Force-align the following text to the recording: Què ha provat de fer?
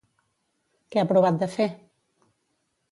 Què 0.95 1.03
ha 1.03 1.11
provat 1.13 1.39
de 1.45 1.51
fer? 1.59 1.71